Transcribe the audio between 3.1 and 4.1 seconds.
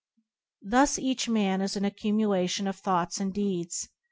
and deeds.